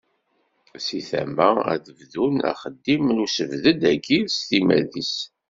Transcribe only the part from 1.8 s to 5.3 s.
bdun axeddim n usebddad-agi s timmad-is.